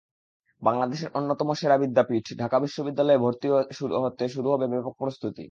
বাংলাদেশের 0.61 1.09
অন্যতম 1.13 1.49
সেরা 1.53 1.77
বিদ্যাপীঠ, 1.77 2.25
ঢাকা 2.39 2.57
বিশ্ববিদ্যালয়ে 2.59 3.23
ভর্তি 3.25 3.47
হতে 4.03 4.25
শুরু 4.29 4.47
হবে 4.53 4.65
ব্যাপক 4.67 4.93
প্রস্তুতি। 4.97 5.39